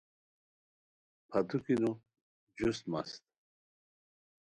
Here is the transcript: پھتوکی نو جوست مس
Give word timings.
پھتوکی 1.29 1.75
نو 1.81 1.91
جوست 2.57 2.83
مس 2.91 3.11